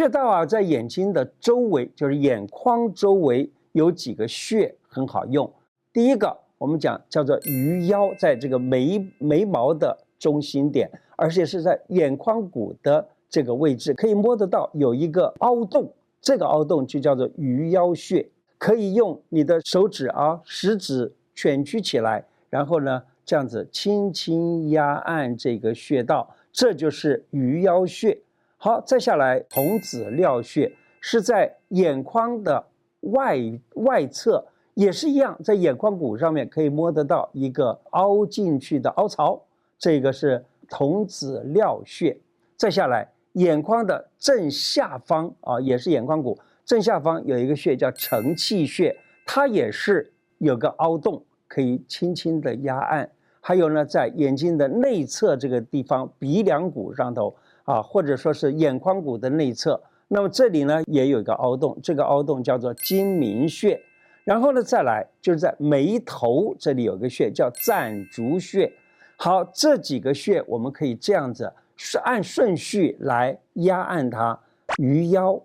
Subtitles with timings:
[0.00, 5.52] 穴道啊，在眼睛的周围，就是眼眶周围有几个穴很好用。
[5.92, 18.26] 第一个，我们讲叫做鱼腰，在这个眉眉毛的中心点，而且是在眼眶骨的这个位置，可以摸得到有一个凹洞，这个凹洞就叫做鱼腰穴。
[18.56, 28.18] 可以用你的手指啊，食指蜷曲起来，然后呢，这样子轻轻压按这个穴道，这就是鱼腰穴。
[28.62, 30.70] 好，再下来童子髎穴
[31.00, 32.62] 是在眼眶的
[33.00, 33.38] 外
[33.76, 39.40] 外侧，也是一样，在眼眶骨上面可以摸得到一个凹进去的凹槽，
[39.78, 42.14] 这个是童子髎穴。
[42.54, 53.10] 再下来眼眶的正下方啊，也是眼眶骨正下方有一个穴叫承泣穴，它也是有个凹洞，可以轻轻的压按。
[53.40, 57.34] 还有呢，在眼睛的内侧这个地方，鼻梁骨上头。
[57.70, 63.80] 啊，或者说是眼眶骨的内侧，那么这里呢也有一个凹洞，这个凹洞叫做睛明穴。
[64.24, 68.72] 然后呢再来就是在眉头这里有个穴叫攒竹穴。
[69.16, 74.36] 好，这几个穴我们可以这样子是按顺序来压按它：
[74.78, 75.40] 鱼腰、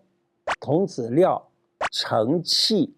[0.60, 1.48] 童子尿、
[1.92, 2.92] 承泣、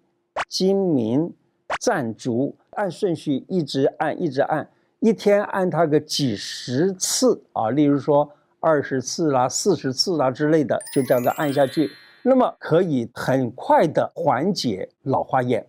[0.48, 1.34] 睛明、
[1.82, 4.70] 攒竹，按顺序一直按一直按，
[5.02, 7.70] 一天按它个几十次啊。
[7.72, 8.32] 例如说。
[8.60, 11.92] 二十次啦、四十次啦之类的，就这样子按下去，
[12.24, 15.68] 那么可以很快的缓解老花眼。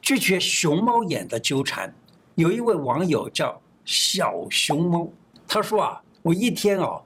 [0.00, 1.94] 拒绝熊猫眼的纠缠，
[2.34, 5.08] 有一位网友叫小熊猫，
[5.46, 7.02] 他说啊，我一天哦，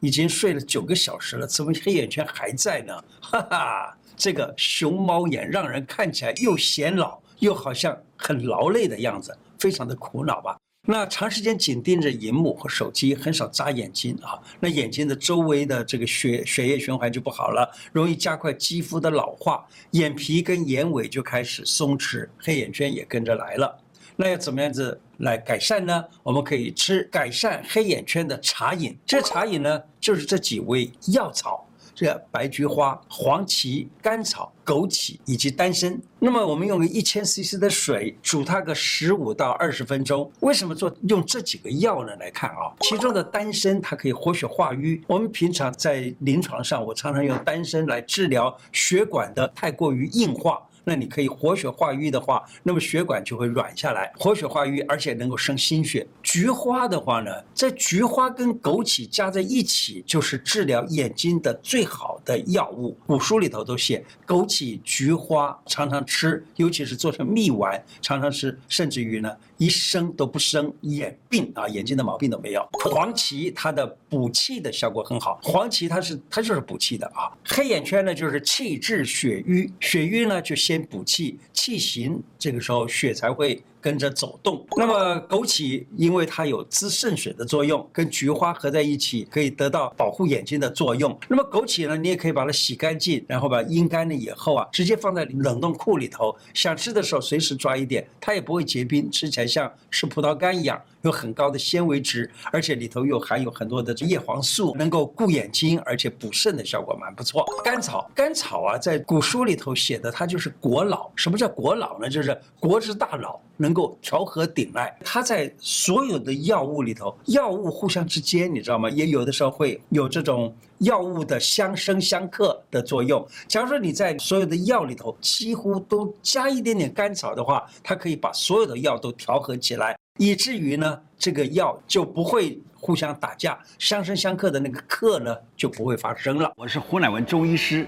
[0.00, 3.04] 已经睡了九个小时了，怎么黑眼圈还在呢？
[3.20, 10.58] 哈哈，这个熊猫眼让人看起来又显老，又好像很劳累的样子，非常的苦恼吧。
[10.90, 23.78] 那长时间紧盯着荧幕和手机，很少眨眼睛啊，那眼睛的周围的这个血血液循环就不好了，容易加快肌肤的老化，眼皮跟眼尾就开始松弛，黑眼圈也跟着来了。
[24.16, 26.02] 那要怎么样子来改善呢？
[26.22, 31.67] 我们可以吃改善黑眼圈的茶饮，这茶饮呢就是这几味药草。
[31.98, 36.00] 这白菊花、黄芪、甘草、枸杞以及丹参。
[36.20, 40.30] 那么我们用个一千 CC 的水煮它个十五到二十分钟。
[40.38, 42.14] 为什么做用这几个药呢？
[42.20, 45.02] 来看啊，其中的丹参它可以活血化瘀。
[45.08, 50.62] 我们平常在临床上，我常常用丹参来治疗血管的太过于硬化。
[50.88, 56.06] 那你可以活血化瘀的话，那么血管就会软下来，活血化瘀，而且能够生心血。
[56.22, 62.96] 菊花的话呢，在菊花跟枸杞加在一起，就是治疗眼睛的最好的药物。
[63.06, 72.66] 古书里头都写，枸杞、菊花常常吃，尤其是做成蜜丸，常常吃，甚至于呢，一生都不生眼病啊，眼睛的毛病都没有。
[72.72, 77.30] 黄芪它的补气的效果很好，黄芪它是它就是补气的啊。
[77.44, 80.78] 黑眼圈呢，就是气滞血瘀，血瘀呢就先。
[80.88, 84.66] 补气气行，这个时候血才会跟着走动。
[84.76, 91.18] 那么枸杞因为它有滋肾水的作用，跟菊花合在一起可以得到保护眼睛的作用。
[91.28, 100.80] 那么枸杞呢，你也可以把它洗干净，然后把阴干了以后啊，直接放在冷冻库里头，想吃的时候随时抓一点，它也不会结冰，吃起来像吃葡萄干一样。
[101.02, 107.46] 有很高的纤维值，而且里头又含有很多的叶黄素，能够固眼睛，而且补肾的效果蛮不错。
[107.64, 111.08] 甘草，甘草啊，在古书里头写的，它就是国老。
[111.14, 112.10] 什么叫国老呢？
[112.10, 114.96] 就是国之大老，能够调和顶赖。
[115.04, 118.88] 它在所有的药物里头，药物互相之间，你知道吗？
[118.88, 123.26] 也有的时候会有这种药物的相生相克的作用。
[123.46, 129.98] 假如说你在所有的药里头几乎都加一点点甘草的话，它可以把所有的药都调和起来。
[130.18, 136.52] 以至于呢，这个药就不会互相打架，相生相克的那个克呢就不会发生了。
[136.56, 137.86] 我是胡乃文中医师，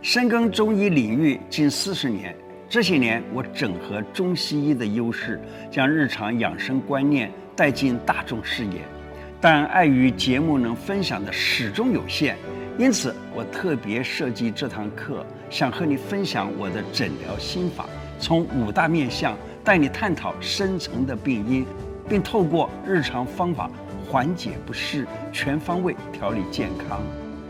[0.00, 2.36] 深耕中医领域近四十年，
[2.72, 5.38] 这些年我整合中西医的优势，
[5.70, 8.80] 将日常养生观念带进大众视野。
[9.42, 12.34] 但碍于节目能分享的始终有限，
[12.78, 17.84] 因此我特别设计这堂课，想和你分享我的诊疗心法，
[18.18, 19.36] 从五大面向。
[19.62, 21.66] 带你探讨深层的病因，
[22.08, 23.70] 并透过日常方法
[24.08, 27.02] 缓解不适，全方位调理健康。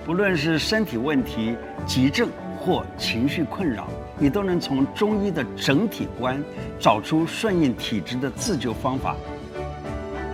[0.05, 1.55] 不论是身体问题、
[1.87, 2.29] 急症
[2.59, 3.89] 或情绪困扰，
[4.23, 6.41] 你都能从中医的整体观
[6.79, 9.17] 找出顺应体质的自救方法。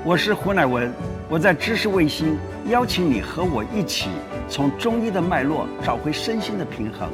[0.05, 0.93] 我是胡乃文，
[1.27, 2.37] 我在知识卫星
[2.69, 4.11] 邀请你和我一起
[4.47, 7.09] 从中医的脉络找回身心的平衡。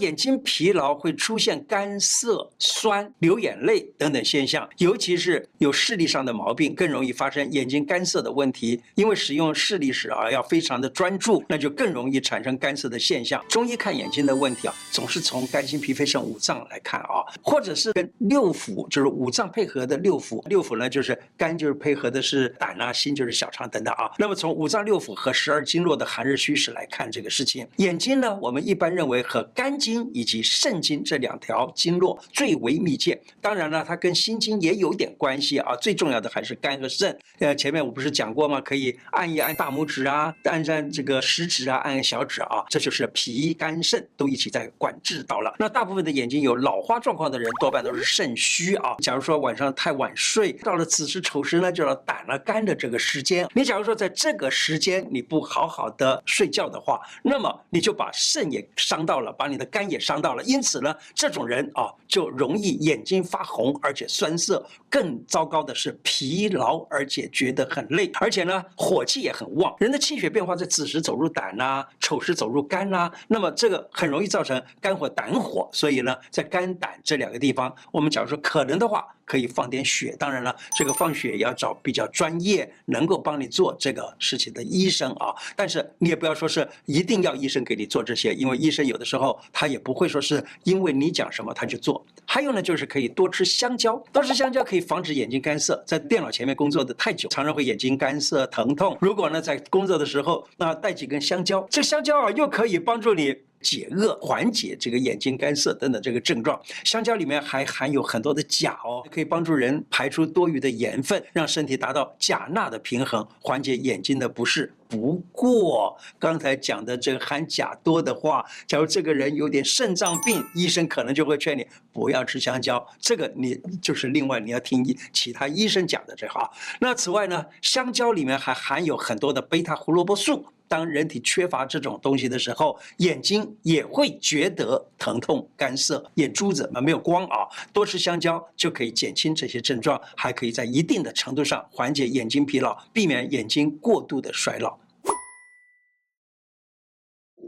[0.00, 8.80] 眼睛疲劳会出现干涩、酸、流眼泪等等现象，尤其是有视力上的毛病，更容易发生眼睛干涩的问题。
[8.94, 13.44] 因为使用视力时啊，要非常的专注，那就更容易产生干涩的现象。
[13.48, 20.46] 中医看眼睛的问题啊，总是从肝、心、脾、肺、肾五脏来看啊，或者是跟六腑，就是五脏配合的六腑。
[20.48, 24.10] 六腑呢，就是肝就是配合的是胆啊，心就是小肠等等啊。
[24.18, 33.20] 那么从五脏六腑和十二经络的寒热虚实来看这个事情，眼睛呢，我们一般认为和肝经经以及肾经这两条经络最为密切。
[33.40, 35.74] 当然了，它跟心经也有点关系啊。
[35.76, 37.18] 最重要的还是肝和肾。
[37.40, 38.60] 呃，前面我不是讲过吗？
[38.60, 45.54] 可以按一按大拇指啊，按按这个食指啊，按按小指啊，这就是脾肝肾都一起在管制到了。
[45.58, 48.96] 那大部分的眼睛有老花状况的人，多半都是肾虚啊。
[48.98, 53.48] 假如说晚上太晚睡，到了子时丑时呢，就要胆了肝的这个时间。
[53.54, 60.42] 你假如说在这个时间你不好好的睡觉的话，那么你就把肾也伤到了，把你的肝肝也伤到了。
[60.44, 64.64] 因此呢，这种人啊就容易眼睛发红，而且酸涩。
[64.90, 69.74] 更糟糕的是疲劳，而且觉得很累，而且呢火气也很旺。
[69.78, 75.68] 人的气血变化在子时走入胆呐、丑时走入肝呐、那么这个很容易造成肝火、胆火。
[75.72, 79.06] 所以呢，在肝胆这两个地方，我们假如说可能的话。
[79.30, 85.32] 可以放点血，当然了，这个放血也要找比较专业、能够帮你做这个事情的医生啊。
[85.54, 92.04] 但是你也不要说是一定要医生给你做这些，因为医生有的时候他也不会说是因为你讲什么他就做。
[92.26, 95.80] 还有呢，就是可以多吃香蕉，多吃香蕉可以防止眼睛干涩。
[95.86, 98.98] 在电脑前面工作的太久，常常会眼睛干涩、疼痛。
[99.00, 103.36] 如果呢在工作的时候，那带几根香蕉，这香蕉啊又可以帮助你。
[103.60, 114.72] 解饿、缓解这个眼睛干涩等等这个症状，香蕉里面还含有很多的钾哦，可以帮助人排出多余的盐分，让身体达到钾钠的平衡，缓解眼睛的不适。
[114.90, 122.84] 不过刚才讲的这个含钾多的话，假如这个人有点肾脏病，医生可能就会劝你不要吃香蕉。
[122.98, 126.50] 这个你就是另外你要听其他医生讲的这话。
[126.80, 130.44] 那此外呢，香蕉里面还含有很多的贝塔胡萝卜素。
[130.66, 137.48] 当人体缺乏这种东西的时候，眼睛也会觉得疼痛、干涩，眼珠子嘛没有光啊。
[137.72, 144.78] 多吃香蕉就可以减轻这些症状，还可以在一定的程度上缓解眼睛疲劳，避免眼睛过度的衰老。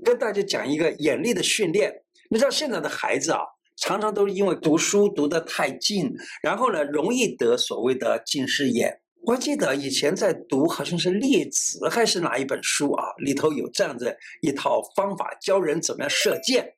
[0.04, 1.92] 跟大家讲一个眼力的训练，
[2.30, 3.40] 你知道现在的孩子啊，
[3.76, 6.10] 常常都是因为读书读得太近，
[6.42, 9.00] 然后呢，容易得所谓的近视眼。
[9.24, 13.04] 我记得以前在读，好像是《列子》还是哪一本书啊？
[13.18, 16.74] 里头有这样子一套方法，教人怎么样射箭。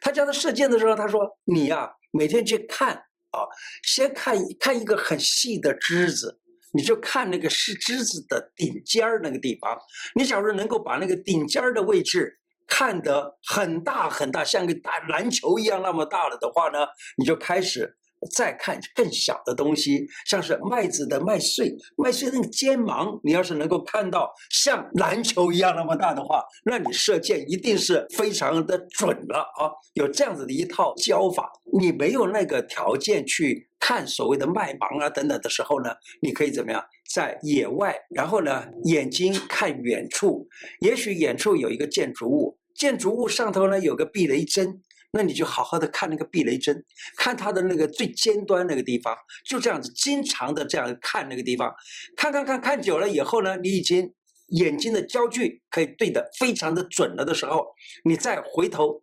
[0.00, 2.94] 他教他射箭的时候，他说：“你呀、啊，每天去看
[3.30, 3.42] 啊，
[3.82, 6.38] 先看看一个很细的枝子，
[6.72, 9.76] 你就看那个是枝子的顶尖儿那个地方。
[10.14, 16.86] 你假如能够把那个顶尖儿的位置看得很大很大，像个大篮球一样那么大了的话呢，
[17.16, 17.96] 你就开始。”
[18.34, 29.70] 再看更小的东西，像是麦子的麦穗，麦穗那个尖芒，你要是能够看到像篮球一样那么大的话，那你射箭一定是非常的准了啊！
[29.92, 31.48] 有这样子的一套教法，
[31.78, 36.84] 你没有那个条件去看所谓的麦芒啊等等的时候呢，你可以怎么样？
[37.14, 40.48] 在野外，然后呢，眼睛看远处，
[40.80, 44.80] 也许远处有一个建筑物，建筑物上头呢有个避雷针。
[45.10, 46.84] 那你就好好的看那个避雷针，
[47.16, 49.16] 看它的那个最尖端那个地方，
[49.48, 51.74] 就这样子经常的这样看那个地方，
[52.14, 54.12] 看看看看久了以后呢，你已经
[54.48, 57.68] 眼睛的焦距可以对得非常的准了的时候，
[58.04, 59.02] 你再回头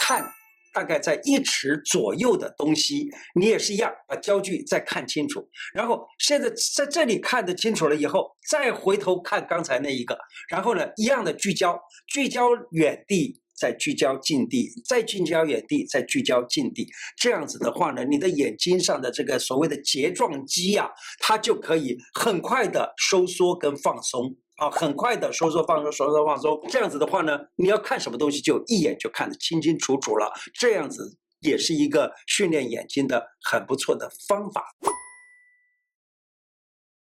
[0.00, 0.24] 看
[0.72, 13.40] 大概在一尺左右的东西，你也是一样把焦距再看清楚，然后现在在这里看得清楚了以后，再回头看刚才那一个，然后呢一样的聚焦，聚焦远地。
[13.60, 24.34] 再聚焦近地，再聚焦远地，再聚焦近地，这样子的话呢，你的眼睛上的这个所谓的睫状肌啊，它就可以很快的收缩跟放松。
[24.60, 26.60] 啊，很快的收缩放松，收缩放松。
[26.68, 30.30] 这样子的话呢，你要看什么东西就一眼就看得清清楚楚了。
[30.52, 34.66] 这样子也是一个训练眼睛的很不错的方法。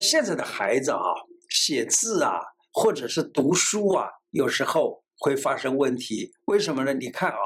[0.01, 0.99] 现在的孩子啊，
[1.49, 2.41] 写字啊，
[2.73, 5.06] 或者是读书啊，有时候。
[5.19, 6.93] 会发生问题，为什么呢？
[6.93, 7.37] 你看啊，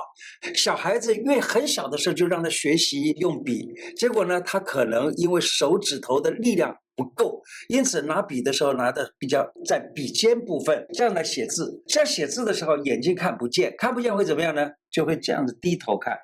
[0.55, 11.83] 小孩子因为很小的时候就让他学习用笔，结果呢，他可能因为手指头的力量不够，因此拿笔的时候拿的比较在笔尖部分，这样来写字。
[11.87, 14.69] 这样写字的时候，眼睛看不见，看不见会怎么样呢？
[14.91, 16.17] 就会这样子低头看，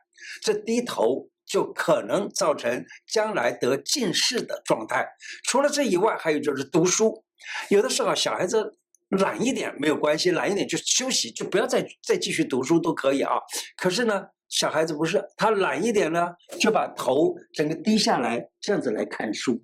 [0.43, 5.07] 这低头就可能造成将来得近视的状态。
[5.45, 7.25] 除了这以外，还有就是读书，
[7.71, 8.77] 有的时候小孩子。
[9.11, 13.33] 懒一点没有关系，懒一点就休息，就不要再再继续读书都可以啊。
[13.77, 16.29] 可是呢，小孩子不是，他懒一点呢，
[16.61, 19.63] 就把头整个低下来，这样子来看书。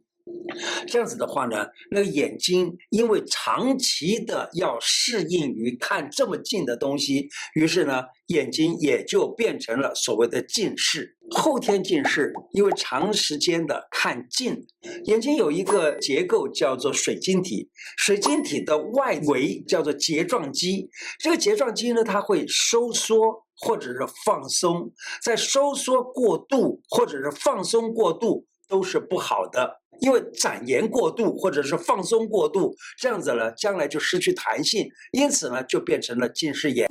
[0.86, 11.16] 这样子的话呢，那个眼睛因为长期的要适应于看这么近的东西，于是呢，眼睛也就变成了所谓的近视。
[11.30, 14.66] 后天近视，因为长时间的看近，
[15.04, 29.81] 眼睛有一个结构叫做水晶体，水晶体的外围叫做睫状肌，这个睫状肌呢，它会收缩或者是放松，在收缩过度或者是放松过度都是不好的。
[30.02, 36.88] 因为展延过度或者是放松过度，这样子呢，将来就失去弹性，因此呢，就变成了近视眼。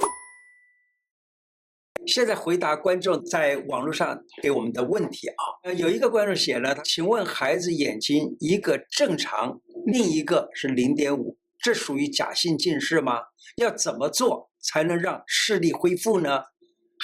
[2.07, 13.19] 现在回答观众在网络上给我们的问题啊，呃，有一个观众写了，请问孩子眼睛一个正常，另一个是零点五，这属于假性近视吗？
[13.57, 16.43] 要怎么做才能让视力恢复呢？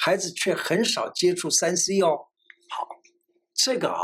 [0.00, 2.16] 孩子却很少接触三 C 哦。
[2.70, 2.88] 好，
[3.54, 4.00] 这个啊。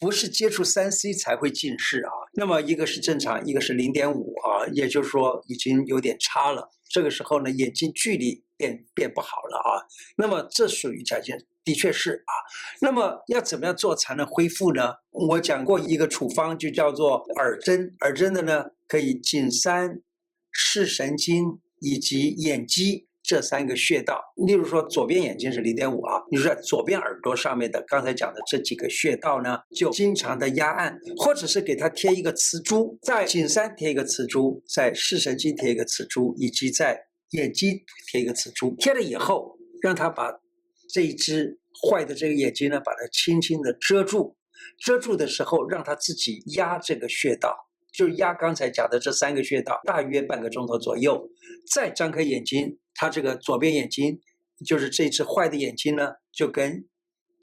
[0.00, 6.70] 不是接触三 C 才会近视啊，那么一个是正常，一个是零点五啊，也就是说已经有点差了。
[6.88, 9.84] 这个时候呢，眼睛距离变变不好了啊。
[10.16, 12.32] 那么这属于假性，的确是啊。
[12.80, 14.94] 那么要怎么样做才能恢复呢？
[15.10, 17.94] 我讲过一个处方，就叫做耳针。
[18.00, 20.00] 耳针的呢，可以颈三、
[20.50, 23.06] 视神经以及眼肌。
[23.30, 38.74] 这三个穴道，例如说左边眼睛是零点五啊，你说左边耳朵上面的刚才讲的这几个穴道呢，就经常的压按，或者是给它贴一个磁珠，在颈三贴一个磁珠，在视神经贴一个磁珠，以及在眼睛贴一个磁珠。
[38.80, 40.32] 贴了以后，让它把
[40.92, 41.56] 这一只
[41.88, 44.36] 坏的这个眼睛呢，把它轻轻的遮住，
[44.84, 47.56] 遮住的时候，让它自己压这个穴道。
[47.92, 51.28] 就是压刚才讲的这三个穴道，大约半个钟头左右，
[51.72, 54.20] 再张开眼睛，他这个左边眼睛，
[54.66, 56.86] 就是这只坏的眼睛呢，就跟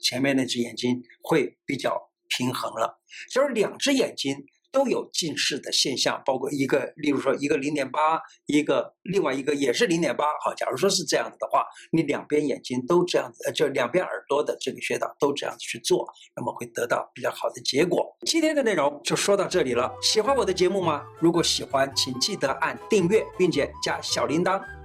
[0.00, 4.46] 前面那只眼睛会比较平衡了，就是两只眼睛。
[4.70, 10.26] 都有近视的现象，包括一个，例如说一个零点八，一个另外一个也是零点八。
[10.44, 18.14] 好，假如说是这样子的话，你两边眼睛都这样子，就两边耳朵的这个穴道都这样子去做，那么会得到比较好的结果。
[18.26, 19.90] 今天的内容就说到这里了。
[20.02, 21.02] 喜欢我的节目吗？
[21.18, 24.77] 如果喜欢，请记得按订阅，并且加小铃铛。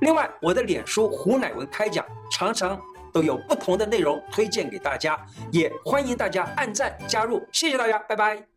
[0.00, 2.80] 另外，我的脸书胡乃文开讲常常
[3.12, 5.18] 都有不同的内容推荐给大家，
[5.50, 7.46] 也欢迎大家按赞加入。
[7.52, 8.55] 谢谢大家，拜拜。